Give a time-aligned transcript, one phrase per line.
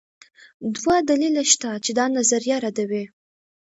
[0.75, 3.03] دوه دلایل شته چې دا نظریه ردوي